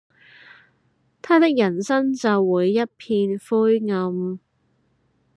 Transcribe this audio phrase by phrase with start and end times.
[1.21, 4.39] 他的人生就會一片灰暗